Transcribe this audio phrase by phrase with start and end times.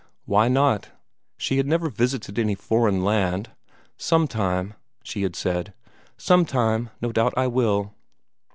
[0.25, 0.89] Why not?
[1.37, 3.51] She had never visited any foreign land.
[3.97, 5.75] "Sometime," she had said,
[6.17, 7.93] "sometime, no doubt I will."